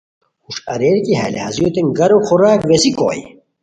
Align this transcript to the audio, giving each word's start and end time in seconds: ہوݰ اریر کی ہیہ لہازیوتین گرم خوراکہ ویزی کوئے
ہوݰ 0.43 0.57
اریر 0.73 0.97
کی 1.05 1.13
ہیہ 1.19 1.33
لہازیوتین 1.35 1.87
گرم 1.97 2.19
خوراکہ 2.27 2.65
ویزی 2.69 2.91
کوئے 2.99 3.21